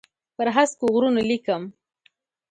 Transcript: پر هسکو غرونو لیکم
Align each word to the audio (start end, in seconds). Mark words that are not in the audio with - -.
پر 0.35 0.47
هسکو 0.55 0.85
غرونو 0.93 1.21
لیکم 1.29 1.61